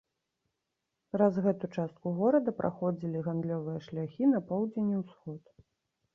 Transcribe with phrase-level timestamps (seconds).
[1.15, 5.41] Праз гэту частку горада праходзілі гандлёвыя шляхі на поўдзень і ўсход.